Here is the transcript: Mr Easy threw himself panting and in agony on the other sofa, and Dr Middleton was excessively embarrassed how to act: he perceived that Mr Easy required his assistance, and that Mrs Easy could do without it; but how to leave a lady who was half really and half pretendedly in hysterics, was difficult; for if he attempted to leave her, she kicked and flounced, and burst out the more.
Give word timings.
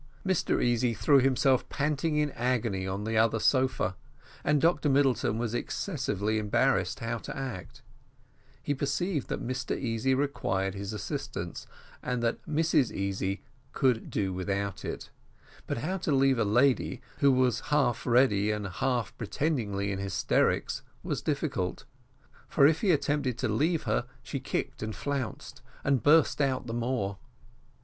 Mr 0.25 0.59
Easy 0.63 0.95
threw 0.95 1.19
himself 1.19 1.69
panting 1.69 2.19
and 2.19 2.31
in 2.31 2.35
agony 2.35 2.87
on 2.87 3.03
the 3.03 3.15
other 3.19 3.39
sofa, 3.39 3.95
and 4.43 4.59
Dr 4.59 4.89
Middleton 4.89 5.37
was 5.37 5.53
excessively 5.53 6.39
embarrassed 6.39 7.01
how 7.01 7.19
to 7.19 7.37
act: 7.37 7.83
he 8.63 8.73
perceived 8.73 9.27
that 9.27 9.45
Mr 9.45 9.77
Easy 9.79 10.15
required 10.15 10.73
his 10.73 10.91
assistance, 10.91 11.67
and 12.01 12.23
that 12.23 12.43
Mrs 12.47 12.89
Easy 12.91 13.43
could 13.73 14.09
do 14.09 14.33
without 14.33 14.83
it; 14.83 15.11
but 15.67 15.77
how 15.77 15.97
to 15.97 16.11
leave 16.11 16.39
a 16.39 16.43
lady 16.45 16.99
who 17.19 17.31
was 17.31 17.59
half 17.69 18.07
really 18.07 18.49
and 18.49 18.65
half 18.65 19.15
pretendedly 19.19 19.91
in 19.91 19.99
hysterics, 19.99 20.81
was 21.03 21.21
difficult; 21.21 21.85
for 22.47 22.65
if 22.65 22.81
he 22.81 22.89
attempted 22.89 23.37
to 23.37 23.47
leave 23.47 23.83
her, 23.83 24.07
she 24.23 24.39
kicked 24.39 24.81
and 24.81 24.95
flounced, 24.95 25.61
and 25.83 26.01
burst 26.01 26.41
out 26.41 26.65
the 26.65 26.73
more. 26.73 27.19